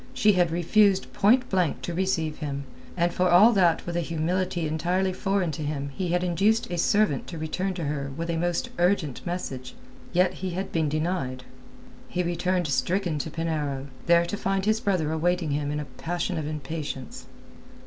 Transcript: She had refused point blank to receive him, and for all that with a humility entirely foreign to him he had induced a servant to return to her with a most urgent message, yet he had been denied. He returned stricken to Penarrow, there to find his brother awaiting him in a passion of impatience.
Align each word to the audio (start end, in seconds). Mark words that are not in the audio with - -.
She 0.15 0.33
had 0.33 0.49
refused 0.49 1.13
point 1.13 1.47
blank 1.51 1.83
to 1.83 1.93
receive 1.93 2.39
him, 2.39 2.63
and 2.97 3.13
for 3.13 3.29
all 3.29 3.53
that 3.53 3.85
with 3.85 3.95
a 3.95 4.01
humility 4.01 4.65
entirely 4.67 5.13
foreign 5.13 5.51
to 5.51 5.61
him 5.61 5.91
he 5.95 6.07
had 6.07 6.23
induced 6.23 6.71
a 6.71 6.79
servant 6.79 7.27
to 7.27 7.37
return 7.37 7.75
to 7.75 7.83
her 7.83 8.09
with 8.17 8.27
a 8.31 8.35
most 8.35 8.71
urgent 8.79 9.23
message, 9.27 9.75
yet 10.11 10.33
he 10.41 10.49
had 10.57 10.71
been 10.71 10.89
denied. 10.89 11.43
He 12.09 12.23
returned 12.23 12.67
stricken 12.67 13.19
to 13.19 13.29
Penarrow, 13.29 13.89
there 14.07 14.25
to 14.25 14.37
find 14.37 14.65
his 14.65 14.79
brother 14.79 15.11
awaiting 15.11 15.51
him 15.51 15.69
in 15.69 15.79
a 15.79 15.85
passion 15.85 16.39
of 16.39 16.47
impatience. 16.47 17.27